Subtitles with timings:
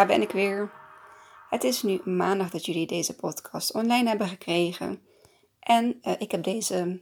[0.00, 0.70] daar ben ik weer.
[1.48, 5.02] Het is nu maandag dat jullie deze podcast online hebben gekregen.
[5.60, 7.00] En uh, ik heb deze,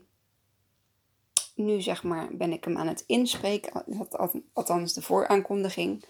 [1.55, 3.83] nu zeg maar, ben ik hem aan het inspreken,
[4.53, 6.03] althans de vooraankondiging.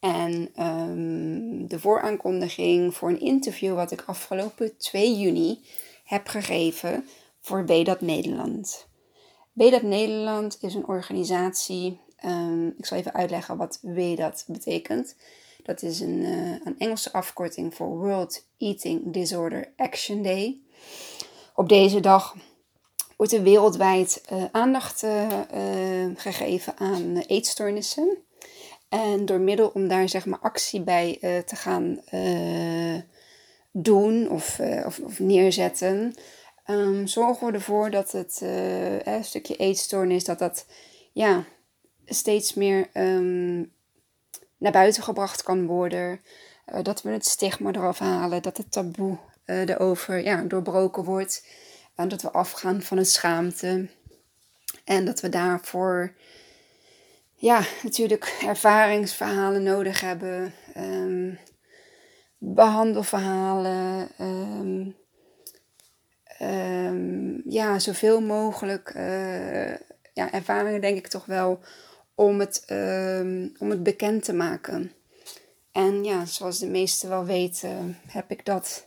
[0.00, 5.60] En um, de vooraankondiging voor een interview wat ik afgelopen 2 juni
[6.04, 7.08] heb gegeven
[7.40, 8.88] voor BDAT Nederland.
[9.52, 15.16] BDAT Nederland is een organisatie, um, ik zal even uitleggen wat WDAT betekent.
[15.66, 20.60] Dat is een, uh, een Engelse afkorting voor World Eating Disorder Action Day.
[21.54, 22.36] Op deze dag
[23.16, 25.26] wordt er wereldwijd uh, aandacht uh,
[26.16, 28.16] gegeven aan eetstoornissen.
[28.88, 32.00] En door middel om daar zeg maar actie bij te gaan
[33.72, 36.14] doen of, of, of, neerzetten,
[36.66, 38.42] um, zorgen we ervoor dat het
[39.26, 40.66] stukje eetstoornis, dat dat
[41.12, 41.44] ja,
[42.04, 43.72] steeds meer um,
[44.58, 46.20] naar buiten gebracht kan worden.
[46.74, 51.46] Uh, dat we het stigma eraf halen, dat het taboe uh, erover ja, doorbroken wordt.
[51.94, 53.88] En dat we afgaan van het schaamte.
[54.84, 56.12] En dat we daarvoor
[57.34, 60.54] ja, natuurlijk ervaringsverhalen nodig hebben.
[60.76, 61.38] Um,
[62.38, 64.08] behandelverhalen.
[64.20, 64.96] Um,
[66.42, 69.74] um, ja, zoveel mogelijk uh,
[70.12, 71.60] ja, ervaringen denk ik toch wel
[72.16, 74.92] om het, um, om het bekend te maken.
[75.72, 78.86] En ja, zoals de meesten wel weten, heb ik dat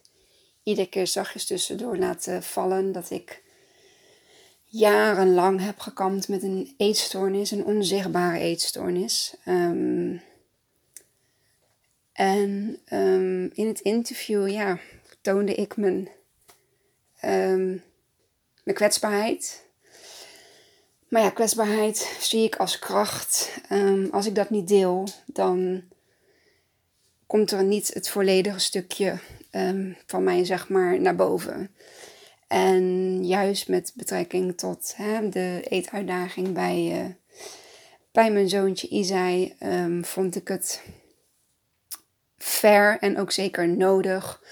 [0.63, 2.91] iedere keer zachtjes tussendoor laten vallen.
[2.91, 3.43] Dat ik
[4.65, 9.35] jarenlang heb gekampt met een eetstoornis, een onzichtbare eetstoornis.
[9.45, 10.21] Um,
[12.13, 14.79] en um, in het interview, ja,
[15.21, 16.09] toonde ik mijn,
[17.21, 17.81] mijn
[18.73, 19.67] kwetsbaarheid.
[21.09, 23.59] Maar ja, kwetsbaarheid zie ik als kracht.
[23.71, 25.83] Um, als ik dat niet deel, dan
[27.27, 29.19] komt er niet het volledige stukje
[29.51, 31.71] um, van mij, zeg maar, naar boven.
[32.47, 37.13] En juist met betrekking tot hè, de eetuitdaging bij, uh,
[38.11, 40.81] bij mijn zoontje Isai, um, vond ik het
[42.37, 44.43] fair en ook zeker nodig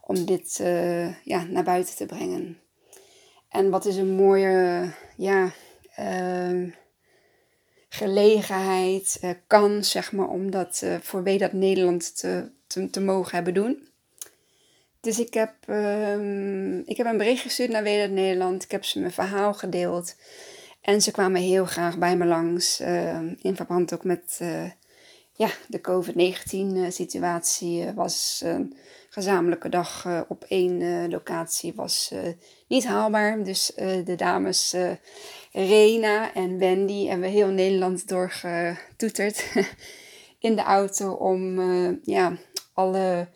[0.00, 2.58] om dit uh, ja, naar buiten te brengen.
[3.48, 5.52] En wat is een mooie, ja,
[6.00, 6.72] uh,
[7.88, 13.34] gelegenheid, uh, kans, zeg maar, om dat uh, voor dat Nederland te, te, te, mogen
[13.34, 13.88] hebben doen.
[15.00, 18.62] Dus ik heb, um, ik heb een bericht gestuurd naar Wedat Nederland.
[18.62, 20.16] Ik heb ze mijn verhaal gedeeld.
[20.80, 22.80] En ze kwamen heel graag bij me langs.
[22.80, 24.70] Ehm, in verband ook met eh,
[25.36, 27.92] ja, de COVID-19 situatie.
[27.94, 28.76] was een
[29.08, 32.14] gezamenlijke dag op één locatie was
[32.68, 33.44] niet haalbaar.
[33.44, 33.72] Dus
[34.04, 34.76] de dames
[35.52, 39.52] Rena en Wendy hebben heel Nederland doorgetoeterd
[40.46, 41.60] in de auto om
[42.02, 42.36] ja,
[42.72, 43.28] alle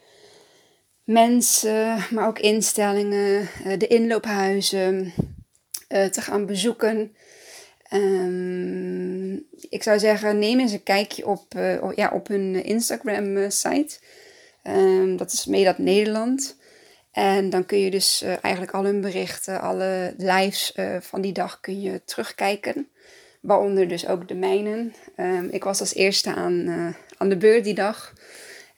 [1.05, 3.49] mensen, maar ook instellingen,
[3.79, 5.13] de inloophuizen
[5.89, 7.17] te gaan bezoeken.
[7.93, 11.45] Um, ik zou zeggen, neem eens een kijkje op,
[11.95, 13.99] ja, op hun Instagram-site.
[14.65, 16.57] Um, dat is Meedat Nederland.
[17.13, 21.61] En dan kun je dus uh, eigenlijk al hun berichten, alle lives van die dag
[21.61, 22.89] kun je terugkijken.
[23.41, 24.95] Waaronder dus ook de mijnen.
[25.17, 26.69] Um, ik was als eerste aan,
[27.17, 28.13] aan de beurt die dag.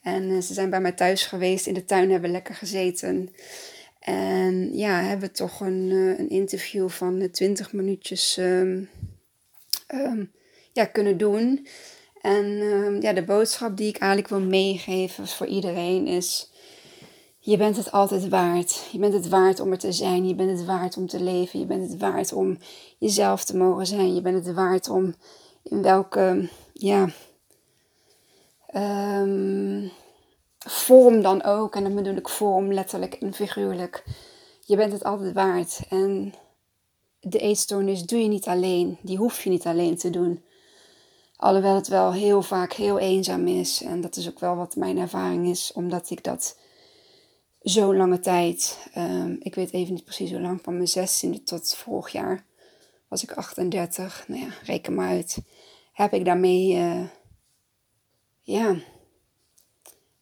[0.03, 1.67] En ze zijn bij mij thuis geweest.
[1.67, 3.29] In de tuin hebben lekker gezeten.
[3.99, 8.39] En ja, hebben toch een, een interview van 20 minuutjes
[9.93, 10.31] um,
[10.71, 11.67] ja, kunnen doen.
[12.21, 12.45] En
[13.01, 16.51] ja, de boodschap die ik eigenlijk wil meegeven voor iedereen is
[17.43, 18.87] je bent het altijd waard.
[18.91, 20.27] Je bent het waard om er te zijn.
[20.27, 21.59] Je bent het waard om te leven.
[21.59, 22.57] Je bent het waard om
[22.97, 24.15] jezelf te mogen zijn.
[24.15, 25.15] Je bent het waard om
[25.63, 27.07] in welke ja,
[28.75, 29.91] um,
[30.59, 31.75] vorm dan ook.
[31.75, 34.03] En dan bedoel ik vorm letterlijk en figuurlijk.
[34.65, 35.81] Je bent het altijd waard.
[35.89, 36.33] En
[37.21, 38.97] de eetstoornis doe je niet alleen.
[39.01, 40.43] Die hoef je niet alleen te doen.
[41.35, 43.81] Alhoewel het wel heel vaak heel eenzaam is.
[43.83, 46.57] En dat is ook wel wat mijn ervaring is, omdat ik dat
[47.61, 48.87] zo'n lange tijd.
[48.97, 52.45] Um, ik weet even niet precies hoe lang, van mijn 16e tot vorig jaar
[53.07, 54.23] was ik 38.
[54.27, 55.37] Nou ja, reken maar uit.
[55.93, 57.07] Heb ik daarmee, uh,
[58.41, 58.75] ja,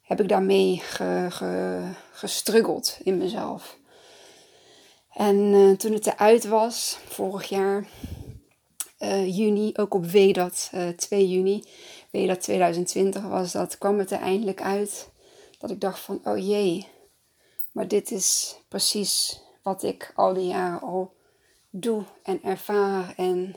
[0.02, 3.79] heb ik daarmee ge, ge, gestruggeld in mezelf.
[5.20, 7.88] En uh, toen het eruit was, vorig jaar,
[9.00, 11.64] uh, juni, ook op WDAT, 2 juni,
[12.12, 15.10] WDAT 2020 was dat, kwam het er eindelijk uit.
[15.58, 16.88] Dat ik dacht van, oh jee,
[17.72, 21.14] maar dit is precies wat ik al die jaren al
[21.70, 23.14] doe en ervaar.
[23.18, 23.56] En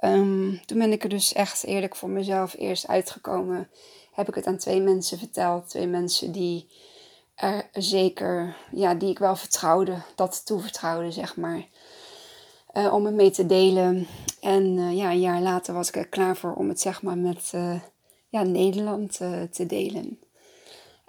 [0.00, 3.70] um, toen ben ik er dus echt eerlijk voor mezelf eerst uitgekomen.
[4.12, 5.68] heb ik het aan twee mensen verteld.
[5.68, 6.68] Twee mensen die
[7.38, 11.66] er zeker, ja, die ik wel vertrouwde, dat toevertrouwde, zeg maar.
[12.74, 14.06] Uh, om het mee te delen.
[14.40, 17.18] En uh, ja, een jaar later was ik er klaar voor om het zeg maar
[17.18, 17.80] met uh,
[18.28, 19.12] ja, Nederland
[19.50, 20.18] te delen.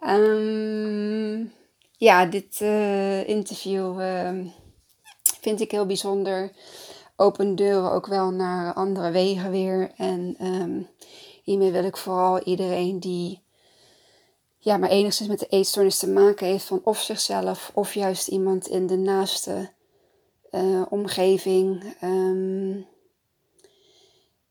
[0.07, 1.51] Um,
[1.97, 2.61] ja, dit
[3.25, 4.45] interview ehm,
[5.41, 6.51] vind ik heel bijzonder.
[7.15, 9.91] Open deuren ook wel naar andere wegen weer.
[9.97, 10.87] En um,
[11.43, 13.41] hiermee wil ik vooral iedereen die
[14.59, 18.67] ja, maar enigszins met de eetstoornis te maken heeft, van of zichzelf of juist iemand
[18.67, 19.69] in de naaste
[20.51, 22.85] uh, omgeving, um,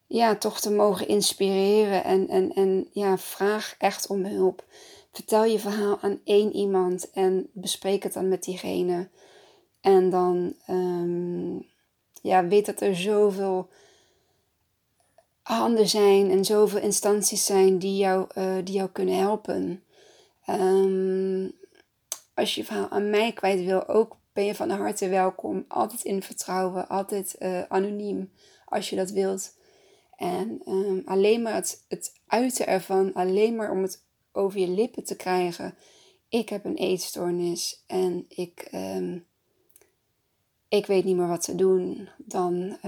[0.07, 4.65] ja, toch te mogen inspireren en, en, en ja, vraag echt om hulp.
[5.13, 9.09] Vertel je verhaal aan één iemand en bespreek het dan met diegene.
[9.81, 11.67] En dan um,
[12.23, 13.69] ja, weet dat er zoveel
[15.43, 19.83] handen zijn en zoveel instanties zijn die jou, uh, die jou kunnen helpen.
[20.51, 21.53] Um,
[22.35, 25.65] als je verhaal aan mij kwijt wil, ook ben je van harte welkom.
[25.69, 28.33] Altijd in vertrouwen, altijd uh, anoniem
[28.65, 29.57] als je dat wilt.
[30.17, 35.05] En um, alleen maar het, het uiten ervan, alleen maar om het over je lippen
[35.05, 35.75] te krijgen.
[36.29, 39.27] Ik heb een eetstoornis en ik, um,
[40.69, 42.09] ik weet niet meer wat te doen.
[42.19, 42.79] Dan,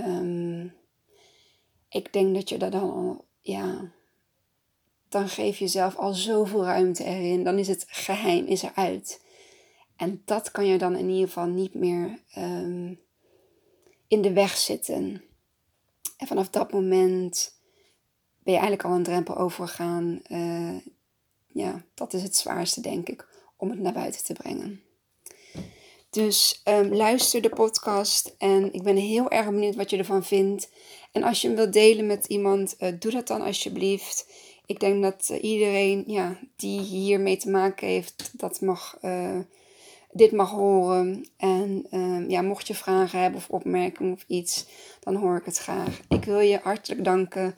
[1.89, 3.93] ik denk dat je dat dan al, ja,
[5.11, 7.45] dan geef je jezelf al zoveel ruimte erin.
[7.45, 9.25] Dan is het geheim, is eruit.
[9.97, 13.01] En dat kan je dan in ieder geval niet meer um,
[14.09, 15.23] in de weg zitten.
[16.17, 17.59] En vanaf dat moment
[18.43, 20.21] ben je eigenlijk al een drempel overgegaan.
[20.29, 20.77] Uh,
[21.47, 24.83] ja, dat is het zwaarste, denk ik, om het naar buiten te brengen.
[26.11, 30.71] Dus um, luister de podcast en ik ben heel erg benieuwd wat je ervan vindt.
[31.13, 34.27] En als je hem wilt delen met iemand, uh, doe dat dan alsjeblieft
[34.71, 39.39] ik denk dat uh, iedereen ja, die hiermee te maken heeft, dat mag, uh,
[40.13, 41.29] dit mag horen.
[41.37, 44.67] En uh, ja, mocht je vragen hebben of opmerkingen of iets,
[45.01, 46.01] dan hoor ik het graag.
[46.09, 47.55] Ik wil je hartelijk danken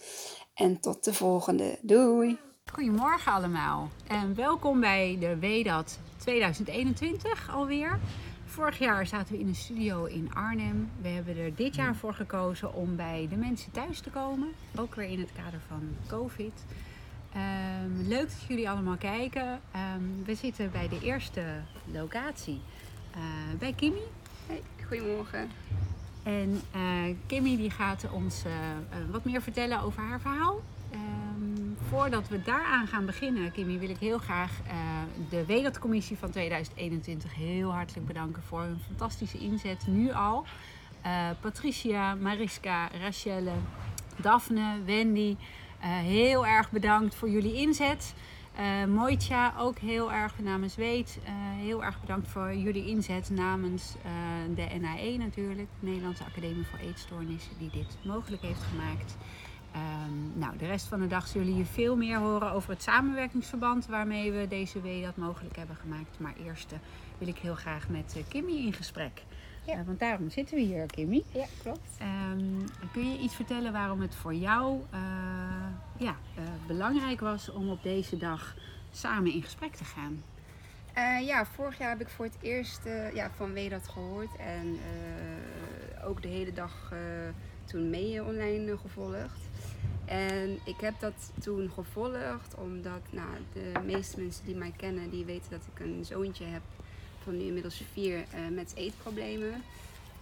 [0.55, 1.79] en tot de volgende.
[1.81, 2.39] Doei!
[2.73, 8.01] Goedemorgen allemaal en welkom bij de WDAT 2021 alweer.
[8.45, 10.91] Vorig jaar zaten we in een studio in Arnhem.
[11.03, 14.49] We hebben er dit jaar voor gekozen om bij de mensen thuis te komen.
[14.77, 16.65] Ook weer in het kader van COVID.
[17.37, 19.61] Um, leuk dat jullie allemaal kijken.
[19.97, 21.43] Um, we zitten bij de eerste
[21.93, 22.61] locatie
[23.17, 24.03] uh, bij Kimmy.
[24.47, 25.51] Hey, goedemorgen.
[26.23, 28.53] En uh, Kimmy die gaat ons uh,
[29.11, 30.61] wat meer vertellen over haar verhaal.
[30.93, 34.51] Um, voordat we daaraan gaan beginnen, Kimmy, wil ik heel graag
[35.29, 40.45] de Wereldcommissie van 2021 heel hartelijk bedanken voor hun fantastische inzet nu al.
[41.41, 43.53] Patricia, Mariska, Rachelle,
[44.17, 45.37] Daphne, Wendy.
[45.83, 48.15] Uh, heel erg bedankt voor jullie inzet.
[48.61, 51.19] Uh, Moitja, ook heel erg namens Weet.
[51.23, 51.31] Uh,
[51.65, 53.95] heel erg bedankt voor jullie inzet namens
[54.55, 59.17] de NAE natuurlijk, de Nederlandse Academie voor Eetstoornissen, die dit mogelijk heeft gemaakt.
[59.77, 63.87] Um, nou, de rest van de dag zullen jullie veel meer horen over het samenwerkingsverband
[63.87, 66.19] waarmee we deze week dat mogelijk hebben gemaakt.
[66.19, 66.75] Maar eerst
[67.19, 69.23] wil ik heel graag met Kimmy in gesprek.
[69.65, 69.79] Ja.
[69.79, 71.23] Uh, want daarom zitten we hier, Kimmy.
[71.33, 71.99] Ja, klopt.
[72.33, 75.01] Um, kun je iets vertellen waarom het voor jou uh,
[75.97, 78.57] ja, uh, belangrijk was om op deze dag
[78.91, 80.23] samen in gesprek te gaan?
[81.25, 82.81] ja, vorig jaar heb ik voor het eerst
[83.15, 84.37] ja, van dat gehoord.
[84.37, 84.79] En
[86.05, 86.93] ook de hele dag
[87.65, 89.49] toen mee online gevolgd.
[90.05, 95.25] En ik heb dat toen gevolgd omdat nou, de meeste mensen die mij kennen, die
[95.25, 96.63] weten dat ik een zoontje heb
[97.23, 99.63] van nu inmiddels vier uh, met eetproblemen.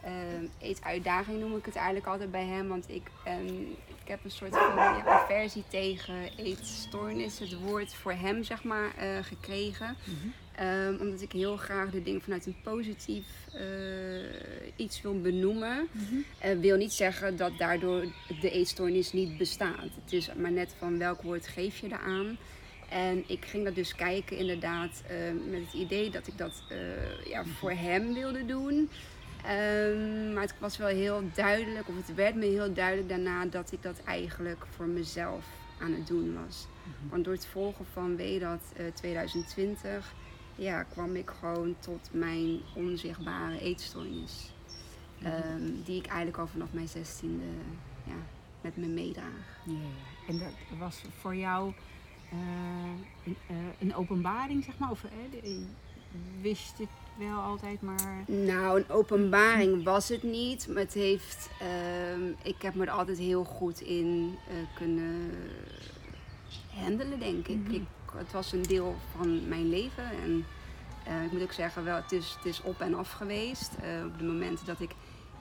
[0.04, 4.30] Uh, eetuitdaging noem ik het eigenlijk altijd bij hem, want ik, um, ik heb een
[4.30, 9.97] soort van ja, aversie tegen eetstoornis, het woord voor hem zeg maar, uh, gekregen.
[10.04, 10.33] Mm-hmm.
[10.61, 13.26] Um, omdat ik heel graag de dingen vanuit een positief
[14.76, 15.88] iets wil benoemen.
[15.92, 16.61] Mm-hmm.
[16.61, 18.04] wil niet zeggen dat daardoor
[18.40, 19.88] de eetstoornis niet bestaat.
[20.04, 22.38] Het is maar net van welk woord geef je eraan.
[22.90, 27.26] En ik ging dat dus kijken inderdaad uh, met het idee dat ik dat uh,
[27.26, 28.90] ja, voor hem wilde doen.
[29.47, 33.73] Um, maar het was wel heel duidelijk, of het werd me heel duidelijk daarna dat
[33.73, 35.44] ik dat eigenlijk voor mezelf
[35.80, 36.66] aan het doen was.
[36.82, 37.11] Mhm.
[37.11, 40.14] Want door het volgen van WDAT uh, 2020
[40.54, 44.52] ja, kwam ik gewoon tot mijn onzichtbare eetstoornis.
[45.25, 47.44] Um, die ik eigenlijk al vanaf mijn zestiende
[48.04, 48.16] ja,
[48.61, 49.59] met me meedraag.
[49.64, 49.75] Ja,
[50.28, 51.73] en dat was voor jou
[52.32, 54.90] uh, een openbaring, zeg maar?
[54.90, 55.50] Of uh,
[56.40, 58.25] wist het wel altijd, maar...
[58.26, 60.68] Nou, een openbaring was het niet.
[60.68, 61.50] Maar het heeft...
[61.62, 64.37] Uh, ik heb me er altijd heel goed in
[64.75, 65.30] kunnen
[66.75, 67.56] handelen, denk ik.
[67.56, 67.75] Mhm.
[67.75, 67.82] ik.
[68.16, 70.04] Het was een deel van mijn leven.
[70.10, 70.46] En
[71.04, 73.70] eh, ik moet ook zeggen, wel, het, is, het is op en af geweest.
[73.82, 74.90] Eh, op de momenten dat ik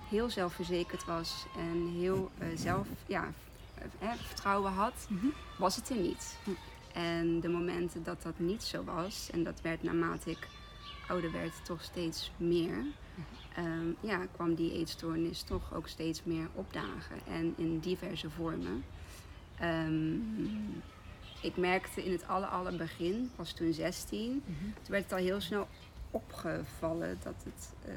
[0.10, 3.28] heel zelfverzekerd was en heel eh, zelf, ja,
[3.76, 5.26] eh, eh, vertrouwen had, Mhm.
[5.58, 6.38] was het er niet.
[6.94, 10.48] En de momenten dat dat niet zo was, en dat werd naarmate ik
[11.08, 12.86] ouder werd toch steeds meer,
[13.56, 17.18] ehm, ja, kwam die eetstoornis toch ook steeds meer opdagen.
[17.28, 18.84] En in diverse vormen.
[19.60, 20.14] Ehm,
[21.42, 24.64] ik merkte in het aller, aller begin, ik was toen 16, Mhm.
[24.64, 25.68] toen werd het al heel snel
[26.12, 27.94] opgevallen dat, het, eh,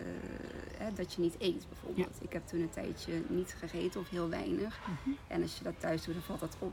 [0.79, 2.17] hè, dat je niet eet bijvoorbeeld.
[2.21, 4.79] Ik heb toen een tijdje niet gegeten of heel weinig.
[4.81, 5.11] Mhm.
[5.27, 6.73] En als je dat thuis doet, dan valt dat op.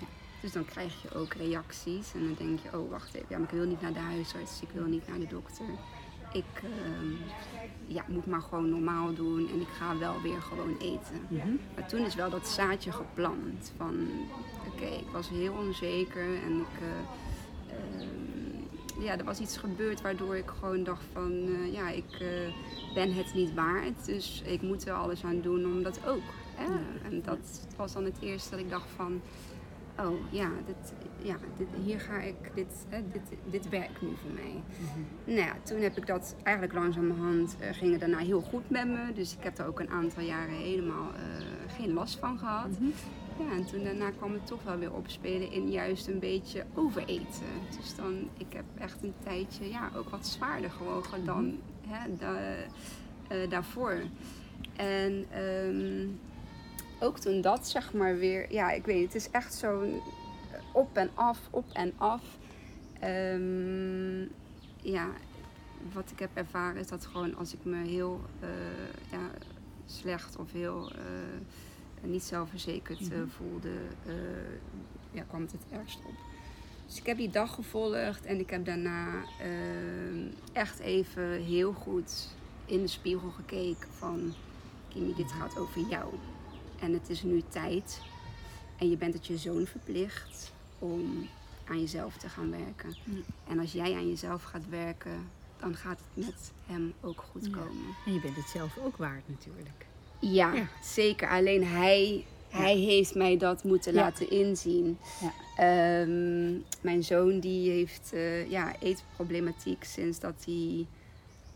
[0.00, 0.06] Ja.
[0.44, 2.14] Dus dan krijg je ook reacties.
[2.14, 4.62] En dan denk je, oh wacht even, ja, maar ik wil niet naar de huisarts,
[4.62, 5.64] ik wil niet naar de dokter.
[6.32, 7.10] Ik ehm,
[7.86, 11.26] ja, moet maar gewoon normaal doen en ik ga wel weer gewoon eten.
[11.28, 11.48] Mhm.
[11.74, 14.08] Maar toen is wel dat zaadje geplant van,
[14.66, 20.36] oké, ik was heel onzeker en ik, eh, ehm, ja, er was iets gebeurd waardoor
[20.36, 24.86] ik gewoon dacht van, eh, ja, ik eh, ben het niet waard, dus ik moet
[24.86, 26.32] er alles aan doen om dat ook.
[26.54, 26.72] Hè?
[27.08, 29.20] En dat was dan het eerste dat ik dacht van,
[29.98, 34.30] oh ja, dit, ja dit, hier ga ik, dit, hè, dit, dit werkt nu voor
[34.34, 34.62] mij.
[35.24, 38.86] Nou ja, toen heb ik dat eigenlijk langzamerhand, uh, ging het daarna heel goed met
[38.86, 39.12] me.
[39.14, 42.70] Dus ik heb er ook een aantal jaren helemaal eh, geen last van gehad.
[43.38, 47.52] Ja, en toen daarna kwam het toch wel weer opspelen in juist een beetje overeten.
[47.78, 52.36] Dus dan, ik heb echt een tijdje, ja, ook wat zwaarder gewogen dan hè, da,
[53.28, 54.02] eh, daarvoor.
[54.76, 56.06] En ehm,
[57.04, 60.00] ook toen dat zeg maar weer, ja, ik weet het, is echt zo'n
[60.72, 62.22] op en af, op en af.
[63.00, 64.20] Ehm,
[64.82, 65.08] ja,
[65.92, 68.48] wat ik heb ervaren is dat gewoon als ik me heel eh,
[69.10, 69.30] ja,
[69.86, 70.98] slecht of heel eh,
[72.06, 73.72] niet zelfverzekerd eh, voelde,
[74.06, 74.14] eh,
[75.10, 76.14] ja, kwam het het ergst op.
[76.86, 82.28] Dus ik heb die dag gevolgd en ik heb daarna eh, echt even heel goed
[82.66, 84.34] in de spiegel gekeken van
[84.88, 86.14] Kimmy, dit gaat over jou.
[86.80, 88.00] En het is nu tijd.
[88.78, 91.28] En je bent het je zoon verplicht om
[91.68, 92.94] aan jezelf te gaan werken.
[93.04, 93.12] Ja.
[93.48, 95.28] En als jij aan jezelf gaat werken,
[95.60, 97.50] dan gaat het met hem ook goed Ja.
[97.50, 97.94] komen.
[98.06, 99.86] En je bent het zelf ook waard natuurlijk.
[100.18, 100.66] Ja, Ja.
[100.82, 101.28] zeker.
[101.28, 104.98] Alleen hij, hij heeft mij dat moeten laten inzien.
[105.20, 105.32] Ja.
[105.56, 110.86] Ehm, mijn zoon die heeft eh, ja, eetproblematiek sinds dat hij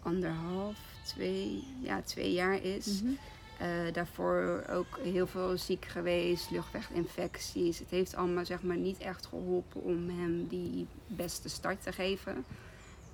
[0.02, 3.02] anderhalf, twee, ja, twee jaar is.
[3.02, 3.12] Mhm.
[3.58, 7.78] Eh, daarvoor ook heel veel ziek geweest, luchtweginfecties.
[7.78, 12.44] Het heeft allemaal zeg maar niet echt geholpen om hem die beste start te geven.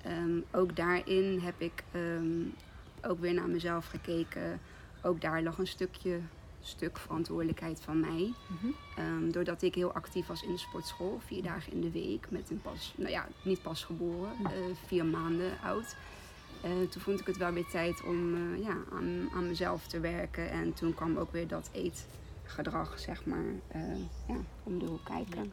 [0.03, 2.43] Ehm, ook daarin heb ik ehm,
[3.03, 4.61] ook weer naar mezelf gekeken.
[5.03, 6.21] Ook daar lag een stukje
[6.61, 8.33] stuk verantwoordelijkheid van mij.
[8.47, 8.73] Mhm.
[8.97, 12.51] Ehm, doordat ik heel actief was in de sportschool, vier dagen in de week met
[12.51, 14.51] een pas, nou ja, niet pas geboren, eh,
[14.87, 15.97] vier maanden oud.
[16.65, 20.01] Eh, toen vond ik het wel weer tijd om eh, ja, aan, aan mezelf te
[20.01, 20.51] werken.
[20.51, 23.97] En toen kwam ook weer dat eetgedrag, zeg maar, eh,
[24.29, 25.53] ja, om de hoek kijken.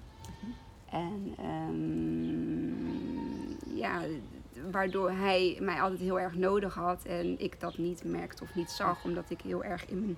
[0.89, 2.75] En ehm,
[3.77, 4.01] ja,
[4.71, 8.69] waardoor hij mij altijd heel erg nodig had en ik dat niet merkte of niet
[8.69, 10.17] zag, omdat ik heel erg in mijn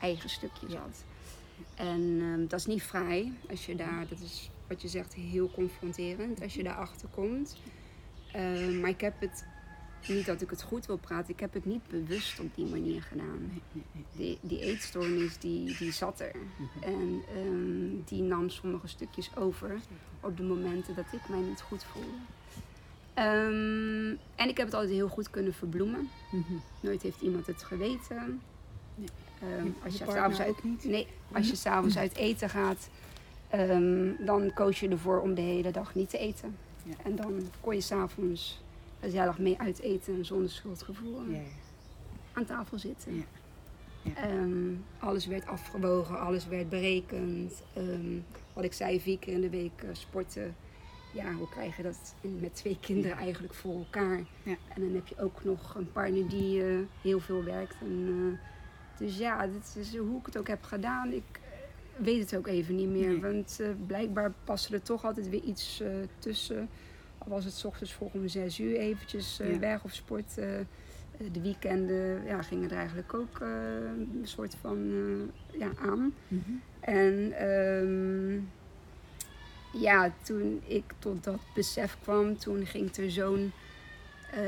[0.00, 1.04] eigen stukje zat.
[1.74, 5.50] En ehm, dat is niet vrij als je daar, dat is wat je zegt, heel
[5.50, 7.56] confronterend als je daarachter komt.
[8.32, 9.44] Ehm, maar ik heb het,
[10.08, 13.02] niet dat ik het goed wil praten, ik heb het niet bewust op die manier
[13.02, 13.62] gedaan.
[14.12, 16.34] Die, die eetstoornis die, die zat er.
[16.80, 19.80] En ehm, die nam sommige stukjes over
[20.20, 22.16] op de momenten dat ik mij niet goed voelde.
[23.14, 26.10] Ehm, en ik heb het altijd heel goed kunnen verbloemen.
[26.30, 26.52] Mhm.
[26.80, 28.40] Nooit heeft iemand het geweten.
[28.94, 29.08] Nee.
[29.40, 30.84] Ehm, als je s'avonds uit, ook niet?
[30.84, 32.88] nee, als je s'avonds uit eten gaat,
[34.18, 36.56] dan koos je ervoor om de hele dag niet te eten.
[36.82, 36.94] Ja.
[37.04, 38.62] En dan kon je s'avonds
[39.04, 41.38] gezellig mee uit eten zonder schuldgevoel Ja,
[42.32, 43.24] aan tafel zitten.
[44.14, 47.62] Ehm, alles werd afgewogen, alles werd berekend.
[47.74, 48.18] Ehm,
[48.52, 50.56] wat ik zei, vier keer in de week eh, sporten.
[51.12, 54.18] Ja, hoe krijg je dat in- met twee kinderen eigenlijk voor elkaar?
[54.42, 54.56] Ja.
[54.74, 57.74] En dan heb je ook nog een partner die eh, heel veel werkt.
[57.80, 61.12] En, eh, dus ja, dit is hoe ik het ook heb gedaan.
[61.12, 61.40] Ik
[61.96, 63.08] weet het ook even niet meer.
[63.08, 63.20] Nee.
[63.20, 65.82] Want blijkbaar paste er toch altijd weer iets
[66.18, 66.68] tussen.
[67.26, 69.58] Was het 's ochtends vroeg om zes uur eventjes eh, Ja.
[69.58, 70.38] weg of sport.
[70.38, 70.46] eh,
[71.32, 73.48] de weekenden ja, gingen er eigenlijk ook eh,
[73.88, 74.78] een soort van
[75.52, 76.14] eh, ja, aan.
[76.28, 76.50] Mhm.
[76.80, 78.40] En ehm,
[79.82, 83.52] ja, toen ik tot dat besef kwam, toen ging er zo'n
[84.32, 84.40] eh,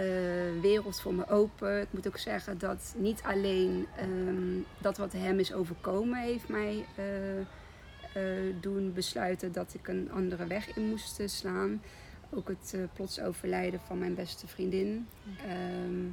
[0.62, 1.80] wereld voor me open.
[1.80, 6.84] Ik moet ook zeggen dat niet alleen ehm, dat wat hem is overkomen heeft mij
[6.96, 11.82] eh, eh, doen besluiten dat ik een andere weg in moest eh, slaan.
[12.36, 15.06] Ook het eh, plots overlijden van mijn beste vriendin,
[15.46, 16.04] ehm,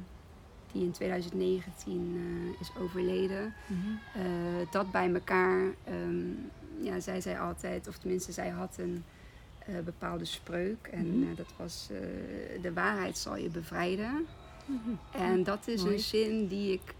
[0.72, 3.54] die in 2019 eh, is overleden.
[3.66, 4.24] Mhm.
[4.26, 6.26] Eh, dat bij elkaar, ehm,
[6.80, 9.04] ja, zij zei altijd, of tenminste zij had een
[9.84, 10.88] bepaalde spreuk.
[10.90, 11.34] En Mhm.
[11.34, 11.88] dat was,
[12.62, 14.26] de waarheid zal je bevrijden.
[14.66, 15.22] Mhm.
[15.22, 15.94] En dat is Mooi.
[15.94, 16.94] een zin die ik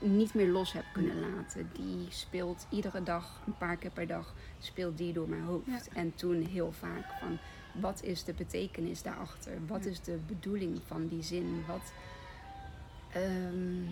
[0.00, 1.70] niet meer los heb kunnen laten.
[1.72, 5.66] Die speelt iedere dag, een paar keer per dag, speelt die door mijn hoofd.
[5.66, 5.78] Ja.
[5.94, 7.38] En toen heel vaak van,
[7.72, 9.52] wat is de betekenis daarachter?
[9.66, 9.90] Wat Ja.
[9.90, 11.64] is de bedoeling van die zin?
[11.66, 11.92] Wat,
[13.12, 13.82] ehm,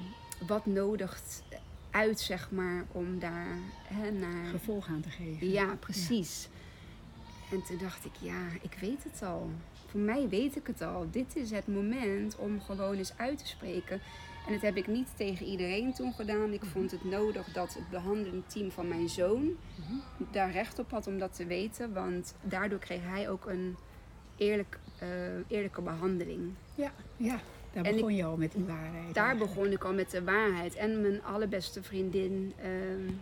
[0.46, 1.42] wat nodigt
[1.90, 4.44] uit, zeg maar, om daar hè, naar...
[4.46, 5.50] Gevolg aan te geven.
[5.50, 6.48] Ja, precies.
[7.50, 9.50] En toen dacht ik, ja, ik weet het al.
[9.90, 11.06] Voor mij weet ik het al.
[11.10, 14.00] Dit is het moment om gewoon eens uit te spreken.
[14.48, 16.52] En dat heb ik niet tegen iedereen toen gedaan.
[16.52, 19.48] Ik vond het nodig dat het behandelend team van mijn zoon
[20.32, 21.92] daar recht op had om dat te weten.
[21.92, 23.76] Want daardoor kreeg hij ook een
[24.36, 25.08] eerlijk, eh,
[25.48, 26.52] eerlijke behandeling.
[26.74, 27.40] Ja, ja.
[27.72, 29.14] Daar En begon je al met die waarheid.
[29.14, 29.54] Daar eigenlijk.
[29.54, 30.74] begon ik al met de waarheid.
[30.74, 33.12] En mijn allerbeste vriendin, ehm,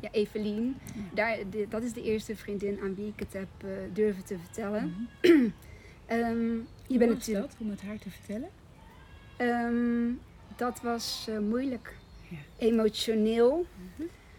[0.00, 0.76] ja, Evelien.
[0.94, 1.00] Ja.
[1.14, 4.38] Daar, de- dat is de eerste vriendin aan wie ik het heb eh, durven te
[4.38, 5.08] vertellen.
[5.22, 5.32] Mhm.
[6.06, 7.46] Ehm, je Hoe bent natuurlijk.
[7.50, 8.48] dat om het haar te vertellen?
[9.36, 10.10] Ehm,
[10.56, 11.96] dat was eh, moeilijk.
[12.28, 12.36] Ja.
[12.58, 13.66] Emotioneel,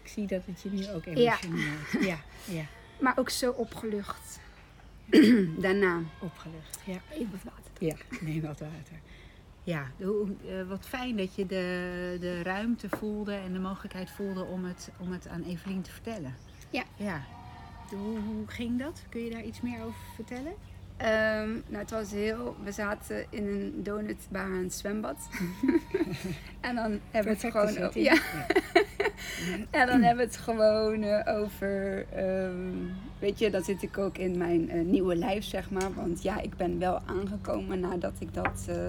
[0.02, 2.00] Ik zie dat het je nu ook emotioneel ja.
[2.00, 2.64] ja, ja,
[3.00, 4.40] maar ook zo opgelucht.
[5.58, 6.00] Daarna.
[6.20, 6.78] opgelucht.
[6.84, 7.86] Ja, Even wat water.
[7.86, 7.94] ja.
[8.20, 9.00] neem wat water.
[9.64, 14.64] Ja, eh, wat fijn dat je de, de ruimte voelde en de mogelijkheid voelde om
[14.64, 16.34] het, om het aan Evelien te vertellen.
[16.70, 16.84] Ja.
[16.96, 17.24] ja.
[17.88, 19.02] Hoe, hoe ging dat?
[19.08, 20.54] Kun je daar iets meer over vertellen?
[20.96, 22.56] Ehm, nou, het was heel.
[22.64, 25.16] We zaten in een donutbar aan het zwembad.
[26.60, 27.90] en dan hebben we het gewoon.
[27.94, 28.16] Ja,
[29.70, 32.06] en dan hebben we het gewoon over.
[32.12, 32.74] ehm,
[33.18, 35.94] weet je, dan zit ik ook in mijn eh, nieuwe lijf, zeg maar.
[35.94, 38.66] Want ja, ik ben wel aangekomen nadat ik dat.
[38.68, 38.86] eh,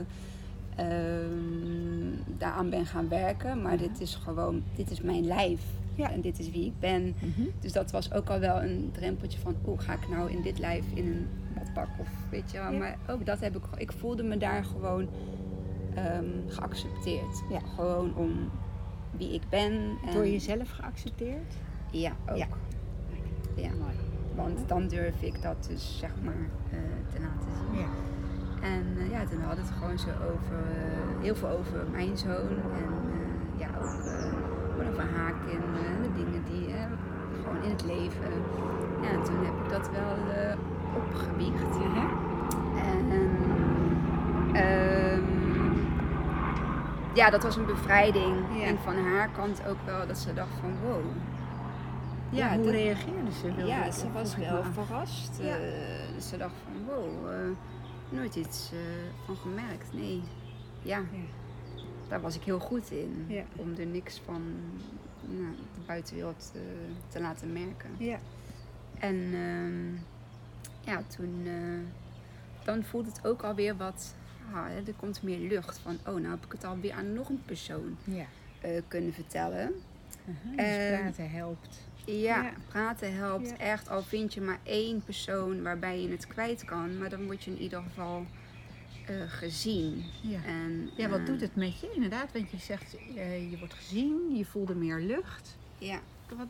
[0.76, 3.62] ehm, daaraan ben gaan werken.
[3.62, 4.64] Maar dit is gewoon.
[4.76, 5.62] Dit is mijn lijf.
[5.96, 6.12] Ja.
[6.12, 7.16] En dit is wie ik ben.
[7.20, 7.48] Mhm.
[7.60, 10.60] Dus dat was ook al wel een drempeltje van, hoe ga ik nou in dit
[10.60, 11.28] lijf in een
[12.00, 12.72] of weet je wel.
[12.72, 12.78] Ja.
[12.78, 15.10] Maar ook dat heb ik, ik voelde me daar gewoon
[15.96, 17.44] ehm, geaccepteerd.
[17.50, 17.60] Ja.
[17.76, 18.50] Gewoon om
[19.12, 19.72] wie ik ben.
[20.06, 21.54] En, Door jezelf geaccepteerd?
[21.92, 22.38] Ja, ook.
[22.38, 22.48] Ja.
[23.56, 23.70] Ja.
[23.70, 23.96] Mooi.
[24.36, 26.80] Want dan durf ik dat dus zeg maar eh,
[27.14, 27.80] te laten zien.
[27.80, 27.88] Ja.
[28.62, 32.18] En eh, ja, toen hadden we het gewoon zo over, eh, heel veel over mijn
[32.18, 32.50] zoon.
[32.50, 32.90] En
[33.58, 33.90] ja, ook
[34.72, 35.62] gewoon over haak en
[36.02, 36.76] de dingen die
[37.44, 38.32] gewoon in het leven.
[39.02, 40.16] Ja, en toen heb ik dat wel
[41.06, 41.76] opgebiecht.
[42.84, 43.12] En
[44.54, 45.24] ehm,
[47.14, 48.36] ja, dat was een bevrijding.
[48.54, 48.64] Ja.
[48.64, 51.02] En van haar kant ook wel dat ze dacht van wow.
[52.30, 53.54] Ja, hoe dat- reageerde ze?
[53.56, 55.38] Wilde ja, ze was wel verrast.
[55.42, 55.56] Ja.
[55.56, 57.38] Eh, dus ze dacht van wow, eh,
[58.10, 58.80] nooit iets eh,
[59.26, 59.94] van gemerkt.
[59.94, 60.24] Nee,
[60.82, 61.84] ja, Ja.
[62.08, 63.26] daar was ik heel goed in.
[63.28, 63.44] Ja.
[63.56, 64.42] Om er niks van
[65.28, 66.52] nou, de buitenwereld
[67.08, 67.90] te laten merken.
[67.98, 68.18] Ja.
[69.00, 70.04] En ehm,
[70.88, 74.16] ja, toen eh, dan voelt het ook alweer wat.
[74.54, 77.42] ah, er komt meer lucht van, oh, nou heb ik het alweer aan nog een
[77.46, 78.26] persoon Ja.
[78.62, 79.72] eh, kunnen vertellen.
[80.26, 81.86] Uh-huh, dus praten helpt.
[82.06, 82.52] Ja, Ja.
[82.68, 83.58] praten helpt Ja.
[83.58, 83.90] echt.
[83.90, 87.52] Al vind je maar één persoon waarbij je het kwijt kan, maar dan word je
[87.52, 88.26] in ieder geval
[89.08, 90.04] eh, gezien.
[90.22, 90.40] Ja.
[90.46, 92.32] En, Ja, wat doet het met je inderdaad?
[92.34, 92.92] Want je zegt,
[93.50, 95.58] je wordt gezien, je voelde meer lucht.
[95.78, 96.00] Ja,
[96.38, 96.48] Wat,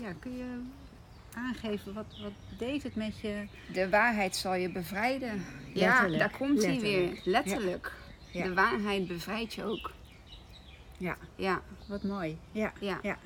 [0.00, 0.60] ja, kun je
[1.34, 3.46] aangeven, wat, wat deed het met je?
[3.72, 5.44] de waarheid zal je bevrijden.
[5.74, 7.20] Ja, daar komt hij weer.
[7.24, 7.92] Letterlijk.
[8.32, 8.44] Ja.
[8.44, 9.92] De waarheid bevrijdt je ook.
[10.96, 12.38] Ja, Ja, wat mooi.
[12.52, 12.98] Ja, ja.
[13.02, 13.18] ja.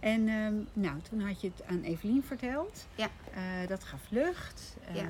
[0.00, 2.86] En ehm, nou, toen had je het aan Evelien verteld.
[2.94, 3.08] Ja.
[3.34, 4.76] Eh, dat gaf lucht.
[4.88, 5.08] Eh, Ja.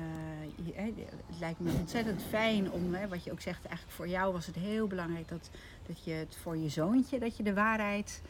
[0.65, 4.33] je- het lijkt me ontzettend fijn om, hè, wat je ook zegt, eigenlijk voor jou
[4.33, 5.49] was het heel belangrijk dat,
[5.87, 8.21] dat je het voor je zoontje, dat je de waarheid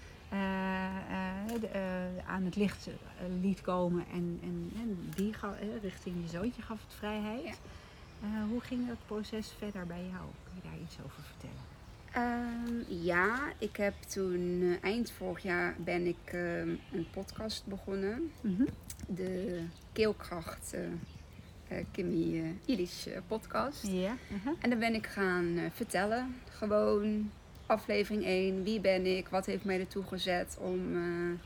[2.27, 2.93] aan het licht eh,
[3.41, 4.05] liet komen.
[4.13, 7.43] En, en, en die ga- eh, richting je zoontje gaf het vrijheid.
[7.43, 7.51] Ja.
[8.21, 10.25] Eh, hoe ging dat proces verder bij jou?
[10.43, 11.69] Kun je daar iets over vertellen?
[12.11, 18.31] Ehm, ja, ik heb toen eh, eind vorig jaar ben ik ehm, een podcast begonnen.
[19.07, 19.61] De
[19.93, 20.81] Keelkracht eh
[21.67, 23.87] eh, Kimmy eh Ilish eh, podcast.
[23.87, 24.15] Ja.
[24.31, 24.53] uh-huh.
[24.59, 26.35] En dan ben ik gaan eh, vertellen.
[26.49, 27.31] Gewoon
[27.71, 28.63] aflevering 1.
[28.63, 29.27] Wie ben ik?
[29.27, 31.39] Wat heeft mij ertoe gezet om, eh,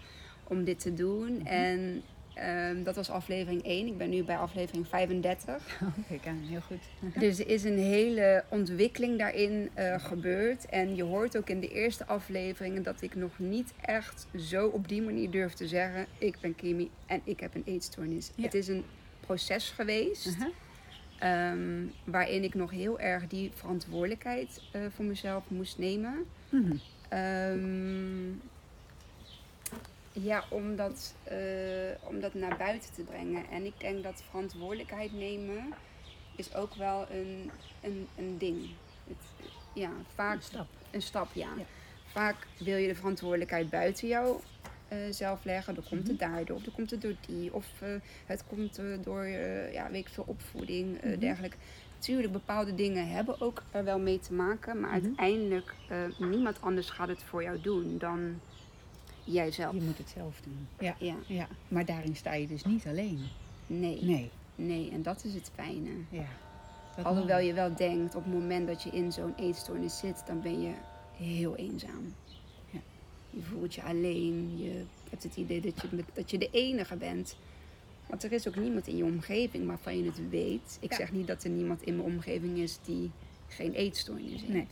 [0.43, 1.45] om dit te doen?
[1.45, 2.03] En
[2.35, 3.87] Ehm, dat was aflevering 1.
[3.87, 5.79] Ik ben nu bij aflevering 35.
[6.07, 6.81] Kijk aan, heel goed.
[7.23, 10.65] Dus er is een hele ontwikkeling daarin eh, gebeurd.
[10.65, 14.87] En je hoort ook in de eerste afleveringen dat ik nog niet echt zo op
[14.87, 18.31] die manier durf te zeggen: ik ben Kimi en ik heb een eetstoornis.
[18.35, 18.43] Ja.
[18.43, 18.83] Het is een
[19.19, 20.25] proces geweest.
[20.25, 20.47] Uh-huh.
[21.19, 26.25] Ehm, waarin ik nog heel erg die verantwoordelijkheid eh, voor mezelf moest nemen.
[27.09, 28.29] Ehm,
[30.11, 31.37] ja, om dat, eh,
[32.01, 33.49] om dat naar buiten te brengen.
[33.49, 35.73] En ik denk dat verantwoordelijkheid nemen
[36.35, 37.51] is ook wel een,
[37.81, 38.69] een, een ding.
[39.07, 40.67] Het, ja, vaak Een stap.
[40.91, 41.49] een stap, ja.
[41.57, 41.63] Ja.
[42.05, 44.39] Vaak wil je de verantwoordelijkheid buiten jou
[44.87, 45.75] eh, zelf leggen.
[45.75, 46.09] Dan komt Mhm.
[46.09, 47.89] het daardoor, of dan komt het door die, of eh,
[48.25, 49.25] het komt eh, door,
[49.71, 51.19] ja, weet ik veel, opvoeding, Mhm.
[51.19, 51.57] dergelijke.
[51.99, 55.05] Tuurlijk, bepaalde dingen hebben ook er wel mee te maken, maar Mhm.
[55.05, 58.39] uiteindelijk, eh, niemand anders gaat het voor jou doen dan
[59.23, 59.73] jijzelf.
[59.73, 60.67] Je moet het zelf doen.
[60.79, 60.95] Ja.
[60.99, 61.47] Ja, ja.
[61.67, 63.19] Maar daarin sta je dus niet alleen.
[63.67, 64.29] nee, Nee.
[64.55, 65.89] nee, en dat is het fijne.
[66.09, 66.25] Ja.
[66.95, 70.41] Dat Alhoewel je wel denkt, op het moment dat je in zo'n eetstoornis zit, dan
[70.41, 70.71] ben je
[71.17, 72.13] heel eenzaam.
[73.35, 77.35] Je voelt je alleen, je hebt het idee dat je, dat je de enige bent.
[78.07, 80.77] Want er is ook niemand in je omgeving waarvan je het weet.
[80.81, 80.97] Ik Ja.
[80.97, 83.11] zeg niet dat er niemand in mijn omgeving is die
[83.47, 84.47] geen eetstoornis heeft.
[84.47, 84.67] Nee.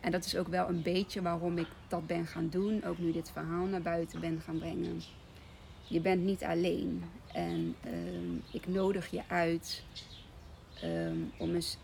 [0.00, 2.84] En dat is ook wel een beetje waarom ik dat ben gaan doen.
[2.84, 5.00] Ook nu dit verhaal naar buiten ben gaan brengen.
[5.88, 7.02] Je bent niet alleen.
[7.32, 9.82] En ehm, ik nodig je uit
[10.80, 11.76] ehm, om eens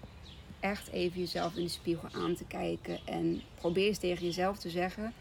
[0.61, 2.98] echt even jezelf in de spiegel aan te kijken.
[3.06, 5.12] En probeer eens tegen jezelf te zeggen: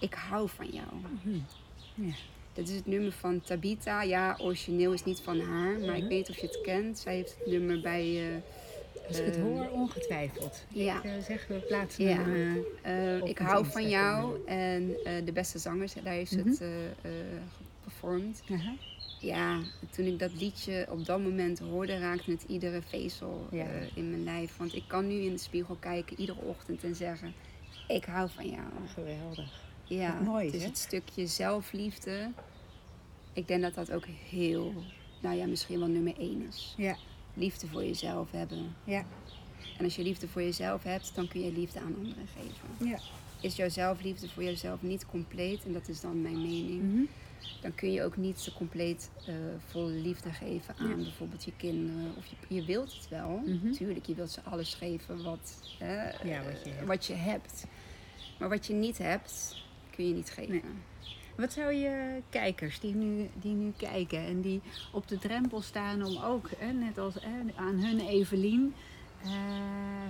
[0.00, 0.86] Ik hou van jou.
[1.24, 1.38] Mhm.
[1.94, 2.12] Ja.
[2.52, 4.02] Dit is het nummer van Tabita.
[4.02, 6.98] Ja, origineel is niet van haar, maar ik weet niet of je het kent.
[6.98, 8.28] Zij heeft het nummer bij.
[8.30, 8.36] eh,
[9.08, 10.64] Als ik het eh, hoor, ongewijfeld.
[10.68, 10.96] Ja.
[10.96, 12.16] Ik uh, zeg, we plaatsen Ja.
[12.16, 12.64] hem.
[12.82, 16.60] eh, Eh, ik hou van jou en eh, de beste zangers, daar heeft ze het
[16.60, 16.92] eh, eh,
[17.82, 18.42] geperformed.
[18.50, 18.74] aha.
[19.20, 23.64] Ja, toen ik dat liedje op dat moment hoorde, raakte het iedere vezel Ja.
[23.64, 24.56] eh, in mijn lijf.
[24.56, 27.32] Want ik kan nu in de spiegel kijken iedere ochtend en zeggen:
[27.88, 28.66] Ik hou van jou.
[28.94, 29.66] Geweldig.
[29.88, 30.68] Ja, mooi, het is hè?
[30.68, 32.30] het stukje zelfliefde.
[33.32, 34.74] Ik denk dat dat ook heel,
[35.20, 36.74] nou ja, misschien wel nummer één is.
[36.76, 36.96] Ja.
[37.34, 38.74] Liefde voor jezelf hebben.
[38.84, 39.04] Ja.
[39.78, 42.88] En als je liefde voor jezelf hebt, dan kun je liefde aan anderen geven.
[42.88, 42.98] Ja.
[43.40, 47.02] Is jouw zelfliefde voor jezelf niet compleet, en dat is dan mijn mening, Mhm.
[47.60, 49.34] dan kun je ook niet zo compleet eh
[49.66, 50.94] volle liefde geven aan Ja.
[50.94, 52.12] bijvoorbeeld je kinderen.
[52.16, 53.72] Of je, je wilt het wel, Mhm.
[53.72, 57.64] tuurlijk, je wilt ze alles geven wat, hè, Ja, wat je eh, wat je hebt.
[58.38, 59.56] Maar wat je niet hebt,
[59.98, 60.50] kun je niet geven.
[60.52, 60.62] Nee.
[61.36, 64.60] Wat zou je kijkers die nu, die nu kijken en die
[64.92, 68.74] op de drempel staan om ook, hè, net als hè, aan hun Evelien,
[69.22, 69.30] eh,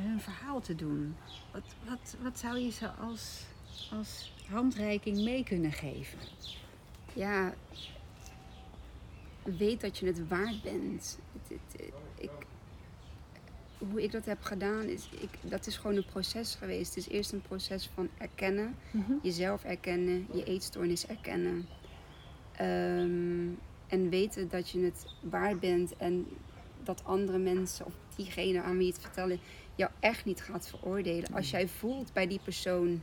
[0.05, 1.16] hun verhaal te doen?
[1.53, 3.44] Wat, wat, wat zou je ze als,
[3.92, 6.18] als handreiking mee kunnen geven?
[7.12, 7.55] Ja,
[9.42, 11.18] weet dat je het waard bent.
[11.33, 12.31] Het, het, het- ik,
[13.91, 16.95] hoe ik dat heb gedaan, is, ik, dat is gewoon een proces geweest.
[16.95, 18.75] Het is eerst een proces van erkennen,
[19.23, 21.69] jezelf erkennen, je eetstoornis erkennen.
[22.53, 23.49] Ehm,
[23.87, 26.27] en weten dat je het waard bent en
[26.83, 29.41] dat andere mensen of diegene aan wie je het vertellen
[29.75, 31.35] jou echt niet gaat veroordelen.
[31.35, 33.03] Als jij voelt bij die persoon,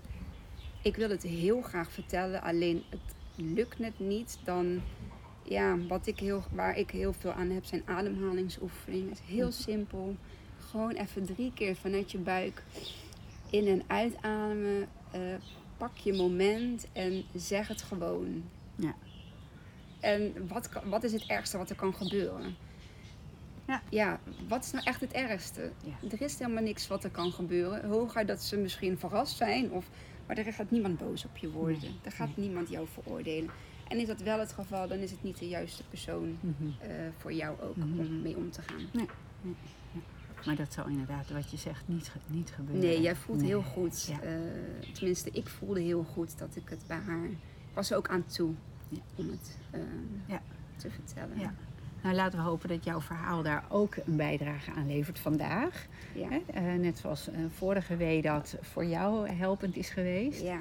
[0.81, 4.81] ik wil het heel graag vertellen, alleen het lukt net niet, dan
[5.43, 9.09] ja, wat ik heel, waar ik heel veel aan heb zijn ademhalingsoefeningen.
[9.09, 10.15] Het is heel simpel.
[10.75, 12.63] Gewoon even drie keer vanuit je buik
[13.49, 14.87] in- en uitademen.
[15.11, 15.21] Eh,
[15.77, 18.43] pak je moment en zeg het gewoon.
[18.75, 18.95] Ja.
[19.99, 22.55] En wat, wat is het ergste wat er kan gebeuren?
[23.67, 23.81] Ja.
[23.89, 25.71] ja, wat is nou echt het ergste?
[25.83, 26.09] Ja.
[26.11, 27.85] Er is helemaal niks wat er kan gebeuren.
[27.89, 29.89] Hooguit dat ze misschien verrast zijn, of,
[30.25, 31.79] maar er gaat niemand boos op je worden.
[31.81, 33.49] Nee, Er gaat niemand jou veroordelen.
[33.87, 36.63] En is dat wel het geval, dan is het niet de juiste persoon Mhm.
[36.79, 37.99] eh, voor jou ook Mhm.
[37.99, 39.07] om mee om te gaan.
[40.45, 42.83] Maar dat zal inderdaad, wat je zegt, niet, niet gebeuren.
[42.83, 43.47] Nee, jij voelt Nee.
[43.47, 44.05] heel goed.
[44.05, 44.21] Ja.
[44.21, 44.31] eh,
[44.93, 47.25] tenminste, ik voelde heel goed dat ik het bij haar.
[47.25, 47.37] Ik
[47.73, 48.51] was er ook aan toe
[48.89, 48.97] Ja.
[49.15, 49.79] om het eh,
[50.25, 50.41] Ja.
[50.75, 51.39] te vertellen.
[51.39, 51.53] Ja.
[52.03, 55.85] Nou, laten we hopen dat jouw verhaal daar ook een bijdrage aan levert vandaag.
[56.13, 56.27] Ja.
[56.29, 56.41] Hè?
[56.53, 60.41] Eh, net zoals vorige week dat voor jou helpend is geweest.
[60.41, 60.59] Ja.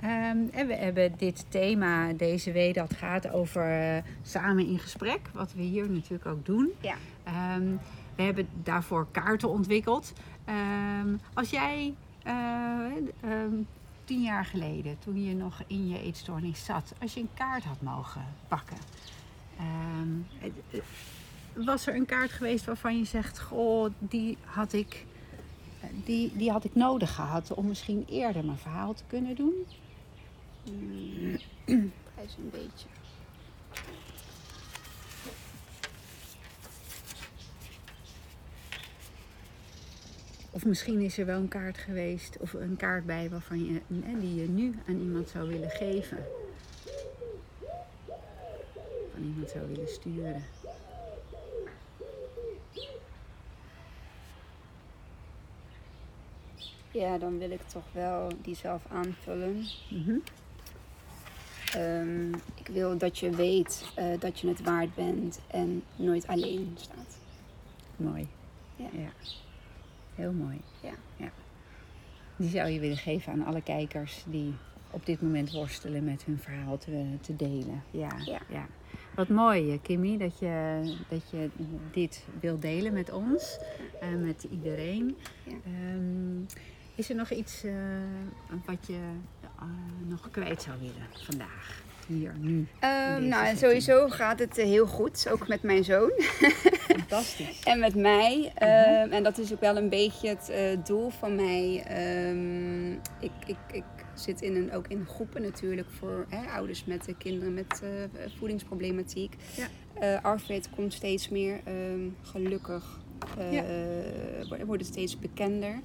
[0.00, 5.20] Ehm, en we hebben dit thema deze week dat gaat over samen in gesprek.
[5.32, 6.70] Wat we hier natuurlijk ook doen.
[6.80, 6.94] Ja.
[7.24, 7.66] Ehm,
[8.16, 10.12] we hebben daarvoor kaarten ontwikkeld.
[10.44, 12.32] Ehm, als jij eh,
[13.20, 13.54] ehm,
[14.04, 17.80] tien jaar geleden, toen je nog in je eetstoornis zat, als je een kaart had
[17.80, 18.76] mogen pakken.
[19.58, 20.82] ehm,
[21.64, 25.06] was er een kaart geweest waarvan je zegt, goh, die had ik,
[26.04, 29.54] die, die had ik nodig gehad om misschien eerder mijn verhaal te kunnen doen?
[32.14, 32.95] Hij is een beetje.
[40.56, 43.80] Of misschien is er wel een kaart geweest of een kaart bij waarvan je,
[44.20, 46.18] die je nu aan iemand zou willen geven.
[49.12, 50.44] Van iemand zou willen sturen.
[56.90, 59.64] Ja, dan wil ik toch wel die zelf aanvullen.
[59.90, 60.16] Mhm.
[61.72, 66.76] Ehm, ik wil dat je weet eh, dat je het waard bent en nooit alleen
[66.76, 67.18] staat.
[67.96, 68.28] Mooi.
[68.76, 68.88] Ja.
[68.92, 69.10] ja.
[70.16, 70.60] Heel mooi.
[70.80, 70.92] Ja.
[71.16, 71.30] ja.
[72.36, 74.54] Die zou je willen geven aan alle kijkers die
[74.90, 77.82] op dit moment worstelen met hun verhaal te, te delen.
[77.90, 78.40] Ja, Ja.
[78.48, 78.66] ja.
[79.14, 81.50] Wat mooi, eh, Kimmy, dat je, dat je
[81.92, 83.58] dit wil delen met ons,
[84.00, 85.16] en met iedereen.
[85.42, 85.54] Ja.
[85.64, 86.40] Ehm,
[86.94, 87.72] is er nog iets eh,
[88.64, 88.98] wat je
[89.58, 89.64] eh,
[90.06, 91.82] nog kwijt zou willen vandaag?
[92.06, 92.66] Hier, nu.
[92.78, 93.58] Ehm, nou, setting.
[93.58, 96.10] sowieso gaat het eh, heel goed, ook met mijn zoon
[96.98, 97.60] Fantastisch.
[97.64, 98.52] en met mij.
[98.54, 101.82] Ehm, en dat is ook wel een beetje het eh, doel van mij.
[101.86, 107.06] Ehm, ik, ik, ik zit in een, ook in groepen natuurlijk voor hè, ouders met
[107.18, 107.88] kinderen met eh,
[108.38, 109.34] voedingsproblematiek.
[109.56, 109.66] Ja.
[110.24, 110.24] Eh
[110.74, 113.00] komt steeds meer, ehm, gelukkig
[113.50, 113.64] Ja.
[114.66, 115.80] wordt- het steeds bekender.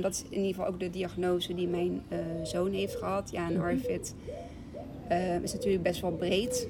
[0.00, 2.02] Dat is in ieder geval ook de diagnose die mijn
[2.42, 3.30] zoon heeft gehad.
[3.30, 3.62] Ja, en Mhm.
[3.64, 4.14] Arfid
[5.42, 6.68] is natuurlijk best wel breed.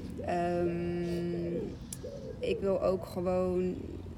[2.48, 3.74] Ik wil ook gewoon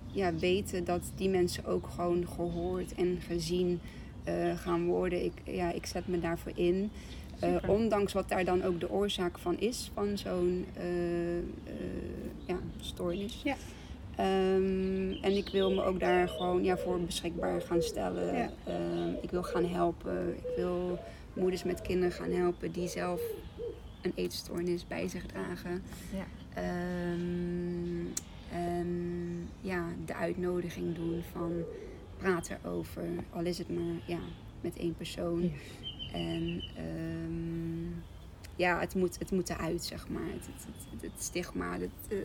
[0.06, 3.80] ja, weten dat die mensen ook gewoon gehoord en gezien
[4.24, 5.24] eh, gaan worden.
[5.24, 6.90] Ik, ja, ik zet me daarvoor in.
[7.38, 11.38] Eh, ondanks wat daar dan ook de oorzaak van is, van zo'n eh,
[12.46, 13.40] ja, stoornis.
[13.44, 13.56] Ja.
[14.16, 18.36] Ehm, en ik wil me ook daar gewoon ja, voor beschikbaar gaan stellen.
[18.36, 18.50] Ja.
[18.64, 20.36] Ehm, ik wil gaan helpen.
[20.36, 20.98] Ik wil
[21.32, 23.20] moeders met kinderen gaan helpen die zelf
[24.02, 25.82] een eetstoornis bij zich dragen.
[26.12, 26.26] Ja.
[26.56, 28.06] Ehm,
[28.50, 31.52] en ja, de uitnodiging doen van
[32.16, 33.08] praat erover.
[33.30, 34.18] Al is het maar ja,
[34.60, 35.42] met één persoon.
[35.42, 35.50] Ja.
[36.12, 38.00] En ehm,
[38.56, 40.26] ja, het moet, het moet eruit, zeg maar.
[40.32, 42.18] Het, het, het, het stigma, het, eh,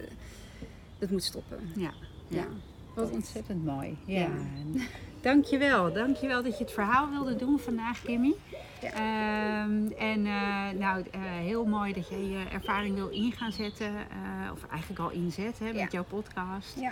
[1.00, 1.60] het moet stoppen.
[1.76, 1.94] Ja.
[2.28, 2.48] Ja.
[2.96, 3.98] Wat ontzettend mooi.
[4.06, 4.20] Ja.
[4.20, 4.82] Ja.
[5.22, 5.94] Dankjewel.
[5.94, 8.34] Dankjewel dat je het verhaal wilde doen vandaag, Kimmy.
[8.82, 8.92] Ja.
[8.92, 13.88] Ehm, en eh, nou, eh, heel mooi dat jij je ervaring wil in gaan zetten.
[13.96, 15.88] eh, of eigenlijk al inzet hè, met Ja.
[15.92, 16.80] jouw podcast.
[16.80, 16.92] Ja.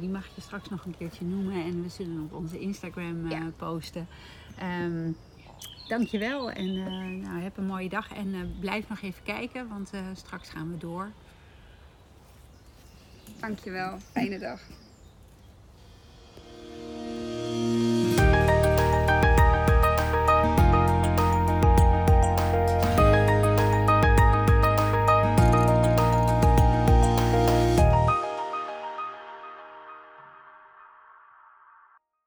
[0.00, 1.64] Die mag je straks nog een keertje noemen.
[1.64, 3.50] En we zullen op onze Instagram Ja.
[3.56, 4.06] posten.
[4.58, 5.10] Ehm
[5.88, 6.50] dankjewel.
[6.50, 6.72] En
[7.20, 8.12] nou, heb een mooie dag.
[8.12, 11.10] En blijf nog even kijken, want straks gaan we door.
[13.40, 13.98] Dankjewel.
[14.12, 14.60] Fijne dag.